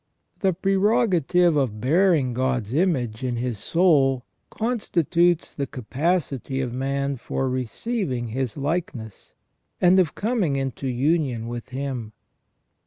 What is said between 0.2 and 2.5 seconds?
ON THE NATURE OF MAN. 15 The prerogative of bearing